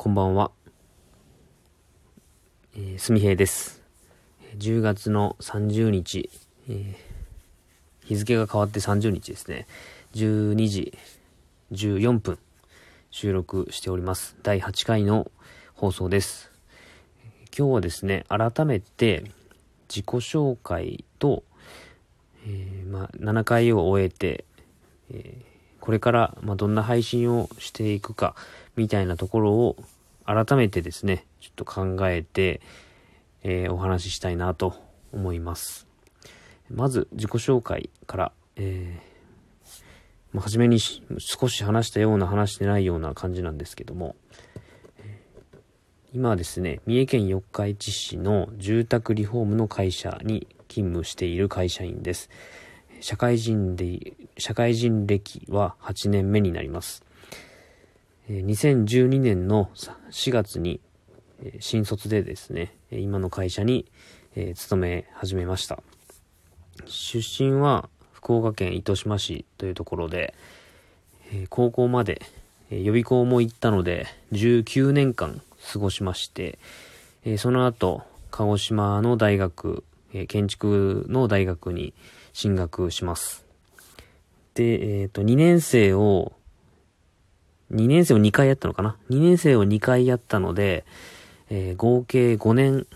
[0.00, 0.52] こんばんは。
[2.76, 3.82] えー、すみへいです。
[4.56, 6.30] 10月の30日、
[6.68, 9.66] えー、日付が変わって30日ですね。
[10.14, 10.96] 12時
[11.72, 12.38] 14分
[13.10, 14.36] 収録しております。
[14.44, 15.32] 第8回の
[15.74, 16.52] 放送です。
[17.46, 19.24] 今日はですね、改めて
[19.88, 21.42] 自己紹介と、
[22.46, 24.44] えー、まあ、7回を終えて、
[25.10, 25.44] え
[25.88, 28.36] これから、まどんな配信をしていくか、
[28.78, 29.76] みたいなところを
[30.24, 32.60] 改めてですね、ちょっと考えて、
[33.42, 34.74] えー、お話ししたいなと
[35.12, 35.88] 思います。
[36.70, 39.82] まず、自己紹介から、えー、
[40.32, 44.14] まあ、初めに少し話したような話してないような感じなんですけども、
[46.14, 52.30] 今はですね、三重県四日市市の住宅リフォームの会社に勤務している会社員です。
[53.00, 57.07] 社会人で、社会人歴は8年目になります。
[58.28, 59.70] 2012年の
[60.10, 60.80] 4月に
[61.60, 63.86] 新卒でですね、今の会社に
[64.54, 65.82] 勤め始めました。
[66.84, 70.34] 出身は福岡県糸島市というところで、
[71.48, 72.22] 高校まで
[72.70, 75.40] 予備校も行ったので19年間
[75.72, 76.58] 過ごしまして、
[77.38, 79.84] その後、鹿児島の大学、
[80.28, 81.94] 建築の大学に
[82.34, 83.44] 進学します。
[84.54, 86.32] で、えっ、ー、と、2年生を、
[87.72, 90.84] 2年生を2回やったのかな ?2 年生を2回やったので、
[91.50, 92.86] えー、合計5年、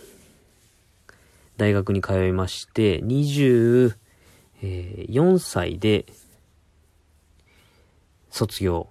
[1.56, 3.95] 大学に通いまして、24
[5.39, 6.06] 歳で、
[8.31, 8.89] 卒業。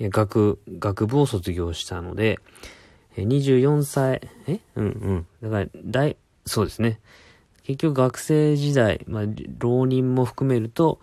[0.00, 2.38] 学、学部を卒業したので、
[3.16, 4.60] 24歳、え？
[4.76, 5.26] うんうん。
[5.42, 7.00] だから、大、そうですね。
[7.64, 9.22] 結局学生時代、まあ、
[9.58, 11.00] 浪人も含めると、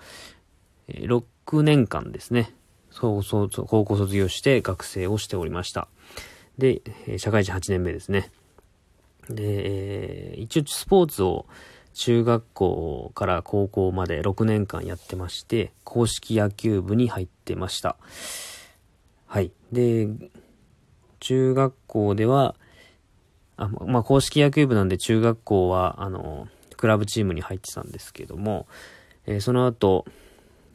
[0.88, 2.54] 6年間ですね。
[2.94, 5.88] そうそう、高校卒業して学生をしておりました。
[6.60, 6.82] で、
[7.18, 8.32] 社会人8年目ですね。
[9.30, 11.48] でえ、一応スポーツを
[11.94, 17.98] 中学校から高校まで6年間やってまして、公式野球部に入ってました。
[19.26, 19.52] はい。
[19.72, 20.08] で、
[21.20, 22.56] 中学校では、
[23.58, 28.68] あまあ、公式野球部なんで中学校は、あの、クラブチームに入ってたんですけども、
[29.26, 30.06] えー、その後、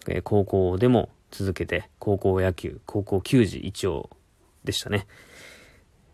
[0.09, 4.09] えー、高校でも続けて、高校野球、高校球児一応
[4.65, 5.07] でしたね。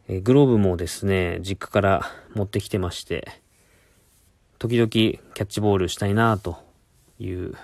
[0.09, 2.03] えー、グローブもですね、実家から
[2.35, 3.29] 持ってきてまして、
[4.59, 6.59] 時々キャッチボールしたいなと
[7.21, 7.55] いう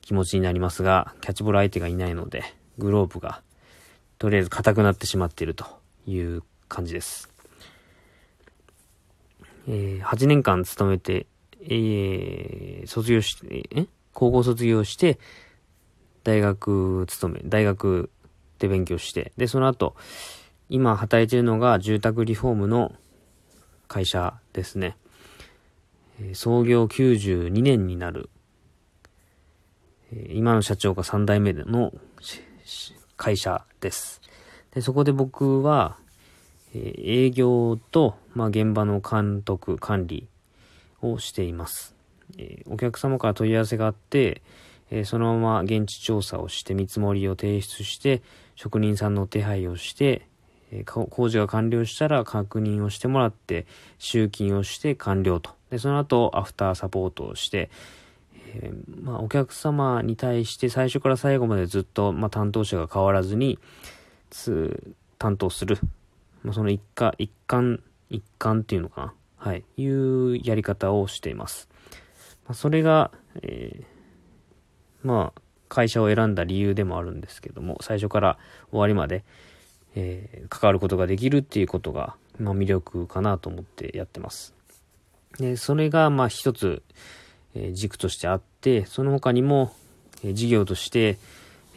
[0.00, 2.42] 気持ちになりますが、キャッチボール相手がいないので、
[2.78, 3.42] グローブが
[4.18, 5.66] とりあえず硬くなってしまっていると
[6.06, 7.28] いう感じです。
[9.68, 11.26] えー、8年間勤めて、
[11.60, 13.86] えー、卒業して、え？
[14.14, 15.18] 高校卒業して、
[16.26, 18.10] 大学勤め、大学
[18.58, 19.94] で勉強して、で、その後、
[20.68, 22.92] 今働いてるのが住宅リフォームの
[23.86, 24.96] 会社ですね。
[26.32, 28.28] 創業92年になる、
[30.30, 31.92] 今の社長が3代目の
[33.16, 34.20] 会社です。
[34.74, 35.96] で、そこで僕は、
[36.74, 40.26] 営業と、まあ、現場の監督、管理
[41.02, 41.94] をしています。
[42.68, 44.42] お客様から問い合わせがあって、
[44.90, 48.22] えそのまま現地調査をして見積もりを提出して、
[48.54, 50.26] 職人さんの手配をして、
[50.72, 53.66] え工事が完了したら確認をしてもらって、
[53.98, 55.50] 集金をして完了と。
[55.70, 57.70] で、その後、アフターサポートをして、
[58.54, 63.58] えー、まあ、お客様に対して最初から最後までずっと、まあ、担当者が変わらずに、
[65.18, 65.78] 担当する。
[66.42, 69.14] まあ、その一環、一環、一環っていうのかな。
[69.36, 69.64] はい。
[69.76, 71.68] いうやり方をしています。
[72.46, 73.10] まあ、それが、
[73.42, 73.95] えー、
[75.06, 78.38] まあ、会社を選んだ理由でもあるんですけども、最初から
[78.70, 79.24] 終わりまで、
[79.94, 84.54] えー、関わることができるっていうことが、まあ、魅力かなと思ってやってます。
[85.38, 86.82] で、それが、まあ、一つ、
[87.54, 89.72] えー、軸としてあって、その他にも、
[90.24, 91.18] えー、事業として、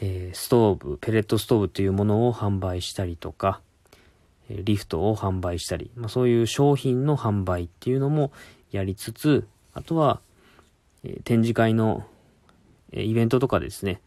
[0.02, 3.60] え、ストーブ、ペレットストーブというものを販売したりとか、
[4.50, 8.32] リフトを販売したり、まあ、そういう商品の販売っていうのも
[8.72, 10.22] やりつつ、あとは、
[11.04, 12.06] え展示会の、
[12.94, 14.02] イベントとかですね、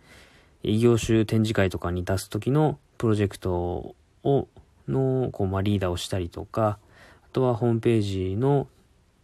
[0.63, 3.95] 異業種展示会とかに出す時のプロジェクト
[4.25, 4.49] を、
[4.89, 6.79] の、こう、まあ、リーダーをしたりとか、
[7.25, 8.69] あとはホームページの、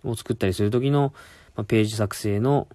[0.05, 1.13] を作ったりする時の、
[1.57, 2.69] まあ、ページ作成の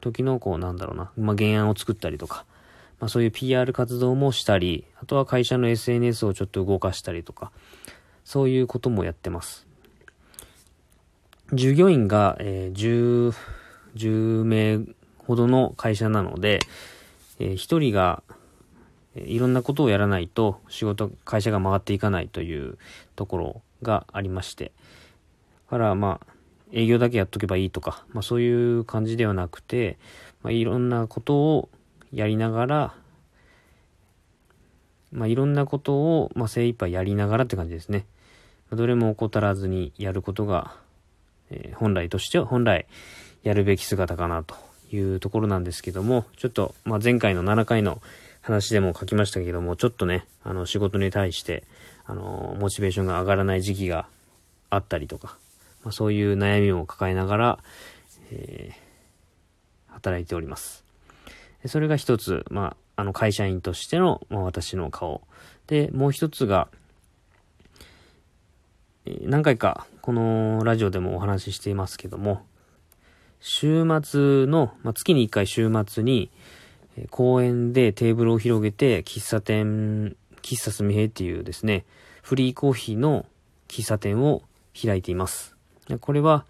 [0.00, 2.44] 時の、こう、なんだろうな、まあ、原案を作ったりとか、
[3.00, 7.52] まあ、そういう PR 活動もしたり、あとは会社の SNS をちょっと動かしたりとか、
[8.24, 9.66] そういうこともやってます。
[11.52, 13.34] 従業員が、えー、10、
[13.96, 14.80] 10名
[15.28, 16.60] ほどの会社なので、
[17.38, 18.22] えー、1人が、
[19.14, 22.78] いろんなことをやらないと仕事、会社が回っていかないという
[23.14, 24.72] ところがありまして。
[25.66, 26.32] だからまあ、
[26.72, 29.98] 営業だけやっとけばいいとか、まあそういう感じではなくて、
[30.42, 31.68] まあ、いろんなことを
[32.10, 32.94] やりながら、
[35.12, 38.06] まあいろんなことを、まあ、精一杯やりながらって感じですね。
[38.72, 40.74] どれも怠らずにやることが、
[41.50, 42.86] え、本来としては、本来
[43.42, 48.00] やるべき姿かなというところなんですけども、ちょっと、まあ、前回の7回の
[48.40, 51.64] 話でも書きましたけども、ちょっとね、あの、仕事に対して、
[52.06, 54.06] あの、モチベーションが上がらない時期が
[54.70, 55.36] あったりとか、
[55.84, 57.58] まあ、そういう悩みを抱えながら、
[58.30, 60.84] えー、働いております。
[61.66, 65.22] それが一つ、まあ、あの、会社員としての、まあ、私の顔。
[65.66, 66.68] で、もう一つが、
[69.22, 72.42] 何回かこのラジオでもお話ししていますけども、
[73.40, 76.30] 週末の、まあ、月に1回週末に、
[77.10, 81.84] 公園でテーブルを広げて、喫茶店、喫茶すみへっていうですね、
[82.22, 83.26] フリーコーヒーの
[83.68, 84.42] 喫茶店を
[84.80, 85.56] 開いています。
[86.00, 86.44] これは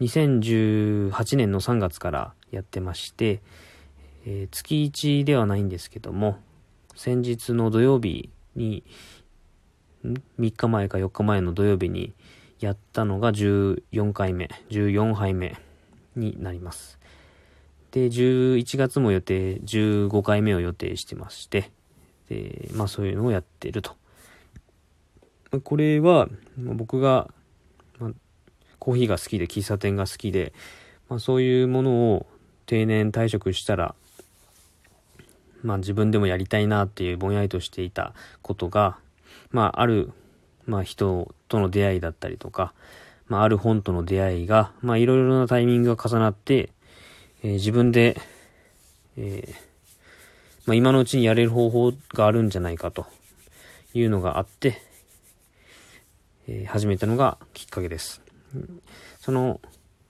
[0.00, 3.40] 2018年の3月からやってまして、
[4.26, 6.38] えー、月1ではないんですけども、
[6.96, 8.82] 先日の土曜日に、
[10.04, 12.14] 3日前か4日前の土曜日に
[12.58, 15.56] やったのが14回目、14杯目
[16.16, 16.98] になります。
[17.92, 21.70] で、11月も予定、15回目を予定してまして、
[22.28, 23.96] で、まあそういうのをやってると。
[25.64, 27.28] これは、僕が、
[27.98, 28.10] まあ、
[28.78, 30.52] コーヒーが好きで、喫茶店が好きで、
[31.08, 32.26] まあそういうものを
[32.66, 33.94] 定年退職したら、
[35.62, 38.98] まあ自分でもやりたいなっていうぼんやりとしていたことが、
[39.50, 40.12] まあある、
[40.66, 42.72] まあ人との出会いだったりとか、
[43.30, 46.70] まあある本との出会いが、まあいろいろなタイミングが重なって、
[47.42, 48.20] えー、自分で、
[49.16, 49.54] えー、
[50.66, 53.06] まあ、今のうちにやれる方法があるんじゃないかと
[53.94, 54.82] いうのがあって、
[56.48, 58.20] えー、始めたのがきっかけです。
[59.20, 59.60] その、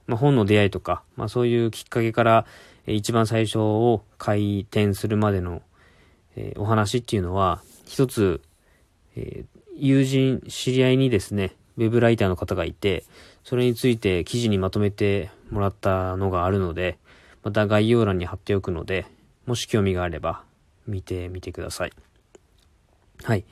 [0.07, 2.47] まあ、本の出会いとか、まあ、そういうきっかけから、
[2.87, 5.63] えー、一番最初を開店するまでの、
[6.37, 8.41] えー、お話っていうのは、一つ、
[9.15, 9.45] え
[9.77, 13.05] 友人、知り合いにですね、ウェブライターの方がいて、
[13.45, 16.99] それについて記事にまとめてもらったのがあるので、
[17.43, 19.07] また概要欄に貼っておくので、
[19.47, 20.45] もし興味があれば
[20.87, 21.93] 見てみてください。
[23.23, 23.45] はい。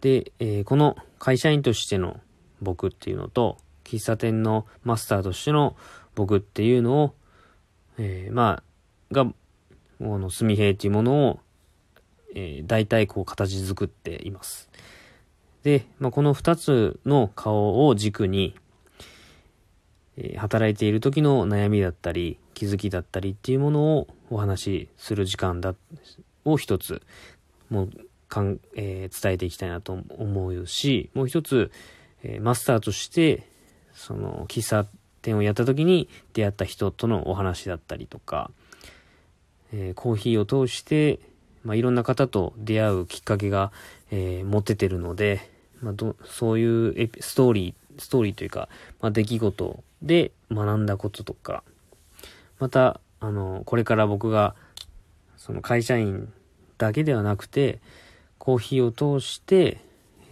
[0.00, 2.20] で、えー、この会社員としての
[2.60, 5.76] 僕っていうのと、喫茶店のマスターとしての
[6.14, 7.14] 僕っていうのを、
[7.98, 8.62] えー、ま
[9.10, 9.34] あ、が、こ
[10.18, 11.40] のすみへいっていうものを、
[12.34, 14.69] えー、大体こう形作っています。
[15.62, 18.54] で、まあ、この二つの顔を軸に、
[20.16, 25.74] えー、働いている時の悩みだったり、気づきだったりっていうものをお話しする時間だ、
[26.44, 27.02] を一つ、
[27.68, 27.90] もう、
[28.28, 31.70] かん、えー、伝えていきたいなと思うし、もう一つ、
[32.22, 33.46] えー、マスターとして、
[33.92, 34.86] その、喫茶
[35.22, 38.50] 店をやった時に出会った人とのお話だったりとか、
[39.72, 41.20] えー、コーヒーを通して、
[41.64, 43.72] まあ、いろんな方と出会うきっかけが、
[44.10, 45.50] えー、持ててるので、
[45.82, 48.68] まあ、どそういうエピストーリー、ストーリーというか、
[49.00, 51.62] まあ、出来事で学んだこととか、
[52.58, 54.54] また、あの、これから僕が、
[55.36, 56.32] その会社員
[56.78, 57.80] だけではなくて、
[58.38, 59.80] コーヒーを通して、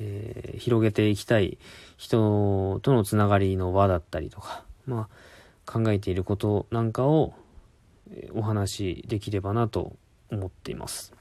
[0.01, 1.59] えー、広げていきたい
[1.97, 5.08] 人とのつながりの輪だったりとか、ま
[5.67, 7.35] あ、考えていることなんかを
[8.32, 9.97] お話しできればなと
[10.31, 11.18] 思っています。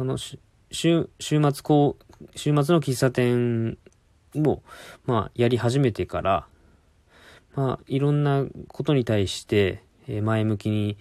[0.00, 0.38] その週、
[1.18, 3.76] 週末こう、週末の喫茶店
[4.34, 4.62] を、
[5.04, 6.46] まあ、やり始めてから、
[7.54, 10.96] まあ、いろんなことに対して、え前向きに、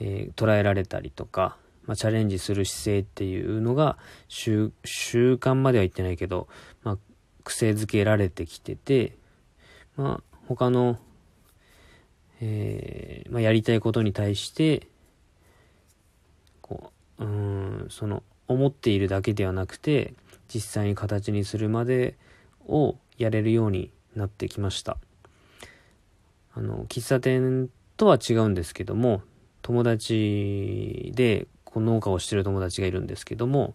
[0.00, 6.48] えー、捉えられたりとか、まあ、チャレンジする姿勢っていうのが習、習慣までは言ってないけど、
[6.82, 6.98] まあ、
[7.44, 9.18] 癖づけられてきてて、
[9.94, 10.96] まあ、他の、
[12.40, 14.88] えー、まあ、やりたいことに対して、
[16.62, 20.14] こう、うん、その、思っているだけではなくて、
[20.52, 22.16] 実際に形にするまで
[22.66, 24.96] をやれるようになってきました。
[26.54, 29.22] あの、喫茶店とは違うんですけども、
[29.62, 33.74] 友達で、こう農家をしてる友達がいるんですけども、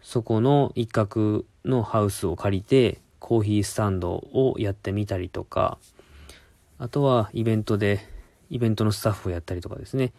[0.00, 5.78] そこの一角のハウスを借りて、コーヒースタンドをやってみたりとか、
[6.78, 8.00] あとはイベントで、
[8.50, 10.12] イベントのスタッフをやったりとかですね。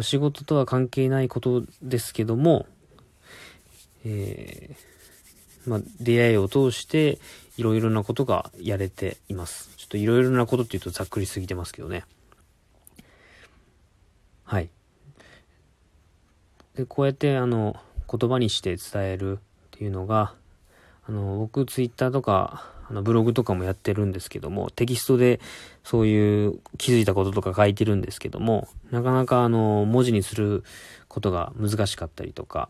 [0.00, 2.66] 仕事とは関係ないことですけども、
[4.04, 7.18] えー、まあ、出会いを通して
[7.56, 9.70] いろいろなことがやれています。
[9.76, 12.04] ちょっといろいろなことって言うとざっくりすぎてますけどね。
[14.44, 14.68] はい。
[16.74, 17.76] で、こうやってあの、
[18.10, 19.40] 言葉にして伝えるっ
[19.72, 20.34] ていうのが、
[21.06, 25.40] あの、僕ツイッターとか、あの、ブログとかもやってるんですけども、テキストで
[25.84, 30.64] そういう気づいたこととか書いてるんですけども、なかなかあの、文字にする
[31.08, 32.68] ことが難しかったりとか、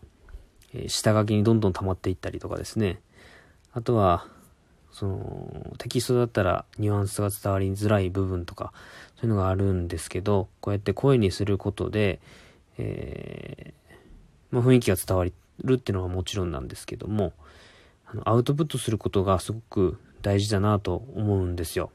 [0.73, 3.01] え、下書きにどんどん溜まっていったりとかですね。
[3.73, 4.27] あとは、
[4.91, 8.73] その、テキストだったらニュアンスが伝わりづらい部分とか、
[9.15, 12.19] そういうのがあるんですけど、こうやって声にすることで、
[12.77, 17.33] えー、まあ、雰囲気が伝わるっていうのはもちろんなんですけども、
[18.05, 21.91] あの、アウトプットすることがすごく大事だなと思うんですよ。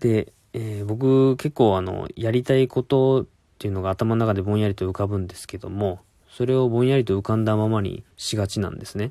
[0.00, 3.26] で、えー、僕結構あの、やりたいことっ
[3.58, 6.00] ていうのが頭の中でぼんやりと浮かぶんですけども、
[6.38, 9.10] それをぼんやりと浮かんだままにしがちなんですね。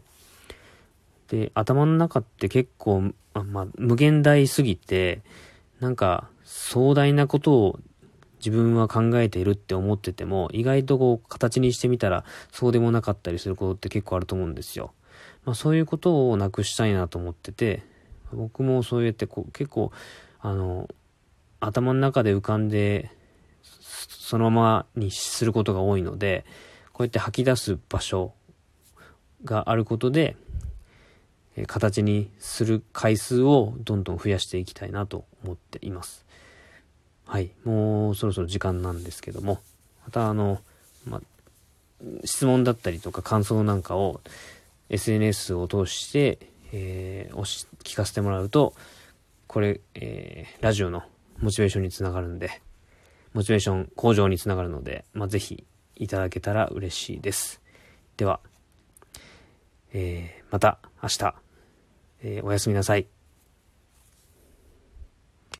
[1.28, 5.24] で、頭の中って結構、あまあ、無限大すぎて、
[5.82, 7.80] なんか壮大なことを
[8.38, 14.94] 自分は考えているって思ってても、意外とこう形にしてみたらそうでもなかったりすることって結構あると思うんですよ。
[15.44, 17.84] まあそういうことをなくしたいなと思ってて、
[18.32, 19.92] 僕もそうやってこう結構、
[20.40, 20.88] あの、
[21.60, 23.12] 頭の中で浮かんで、
[23.62, 26.46] そのままにすることが多いので、
[26.98, 28.34] こうやって吐き出す場所
[29.44, 30.36] があることで、
[31.56, 36.26] え形にする回数をどんどん増やしていきたいなと思っています。
[37.24, 37.52] はい。
[37.64, 39.60] もうそろそろ時間なんですけども、
[40.06, 40.60] またあの、
[41.06, 41.22] ま、
[42.26, 44.22] 質問だったりとか感想なんかを
[44.90, 46.40] SNS を通して、
[46.72, 48.74] えー、し聞かせてもらうと、
[49.46, 51.04] これ、えー、ラジオの
[51.38, 52.60] モチベーションにつながるんで、
[53.36, 55.64] モチベーション向上につながるので、まあ、ぜひ
[56.00, 57.62] いただけたら嬉しいです。
[58.18, 58.40] では、
[59.94, 61.36] えー、また明日、
[62.24, 63.08] えー、おやすみなさい。